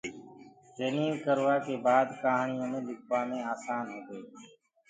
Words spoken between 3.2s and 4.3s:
مي آساني هوگئي۔